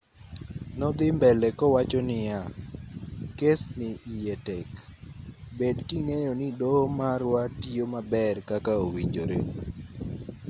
[0.79, 2.39] nodhii mbele kowacho niya
[3.37, 4.67] kes ni iye tek
[5.57, 9.37] bed king'eyo ni doho marwa tiyo maber kaka owinjore